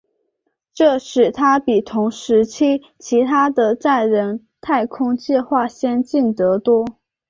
[0.73, 6.83] 这使它比同时期其它的载人太空计划先进得多。